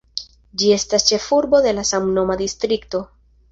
[0.61, 3.07] Ĝi estas ĉefurbo de la samnoma distrikto.